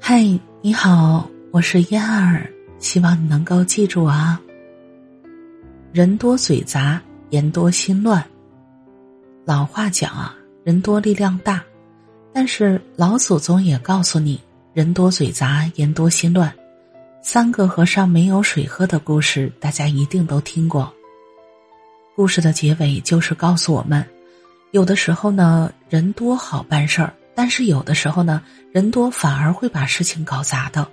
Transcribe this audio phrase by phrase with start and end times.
[0.00, 0.22] 嗨，
[0.62, 4.40] 你好，我是燕儿，希望你能够记住啊。
[5.92, 8.24] 人多嘴杂，言多心乱。
[9.44, 11.62] 老话讲啊，人多力量大，
[12.32, 14.40] 但是老祖宗也告诉你，
[14.74, 16.52] 人多嘴杂，言多心乱。
[17.22, 20.92] 三个和尚没有水喝的故事，大家一定都听过。
[22.14, 24.04] 故事的结尾就是告诉我们，
[24.70, 27.12] 有的时候呢，人多好办事儿。
[27.36, 28.42] 但是有的时候呢，
[28.72, 30.90] 人多反而会把事情搞砸的，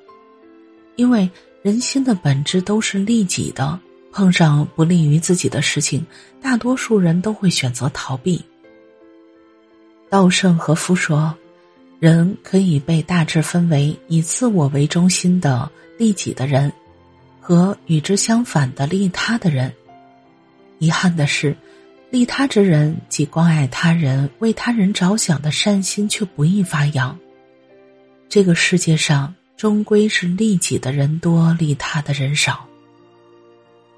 [0.97, 1.27] 因为
[1.61, 3.79] 人心的本质都是利己的。
[4.11, 6.05] 碰上不利于自己的事情，
[6.39, 8.39] 大多数人都会选择逃避。
[10.07, 11.35] 稻盛和夫说
[11.99, 16.71] ：“人可以被大致分为以自我为中心的利己的人，
[17.39, 19.73] 和与之相反的利他的人。
[20.77, 21.55] 遗憾的是。”
[22.13, 27.17] 利他之人，即关爱他人、为他人着想的善心，却不易发扬。
[28.29, 32.67] 这个世界上终归是利己的人多，利他的人少。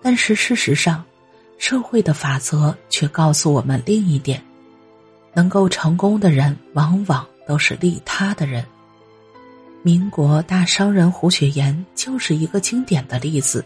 [0.01, 1.03] 但是事实上，
[1.57, 4.41] 社会的法则却告诉我们另一点：
[5.33, 8.65] 能够成功的人，往往都是利他的人。
[9.83, 13.65] 民国大商人胡雪岩就是一个经典的例子。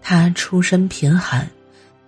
[0.00, 1.46] 他出身贫寒。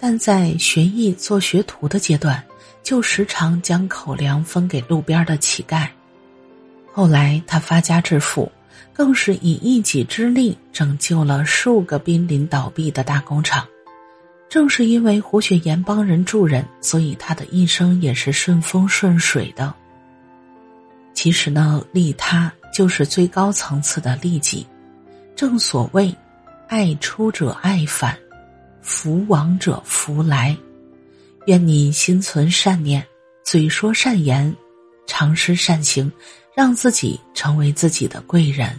[0.04, 2.42] 但在学艺做学徒的阶段，
[2.82, 5.86] 就时常将口粮分给路边的乞丐。
[6.92, 8.50] 后来他发家致富，
[8.92, 13.64] 更是以一己之力拯救了数个濒临倒闭的大工厂。
[14.48, 19.72] 正是因为胡雪岩帮人助人，所以他的一生也是顺风顺水的。
[21.14, 24.66] 其实呢，利他就是最高层次的利己。
[25.36, 26.12] 正所谓，
[26.66, 28.18] 爱出者爱返。
[28.82, 30.56] 福往者福来，
[31.46, 33.02] 愿你心存善念，
[33.44, 34.54] 嘴说善言，
[35.06, 36.10] 常施善行，
[36.54, 38.78] 让自己成为自己的贵人。